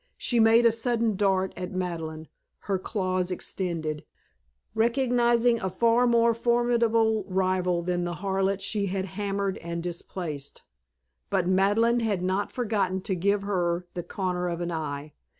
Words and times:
She 0.17 0.39
made 0.39 0.65
a 0.65 0.71
sudden 0.71 1.15
dart 1.15 1.53
at 1.55 1.73
Madeleine, 1.73 2.27
her 2.61 2.79
claws 2.79 3.29
extended, 3.29 4.03
recognizing 4.73 5.61
a 5.61 5.69
far 5.69 6.07
more 6.07 6.33
formidable 6.33 7.23
rival 7.27 7.83
than 7.83 8.03
the 8.03 8.15
harlot 8.15 8.61
she 8.61 8.87
had 8.87 9.05
hammered 9.05 9.59
and 9.59 9.83
displaced. 9.83 10.63
But 11.29 11.47
Madeleine 11.47 11.99
had 11.99 12.23
not 12.23 12.51
forgotten 12.51 13.01
to 13.01 13.15
give 13.15 13.43
her 13.43 13.85
the 13.93 14.01
corner 14.01 14.49
of 14.49 14.59
an 14.59 14.71
eye. 14.71 15.13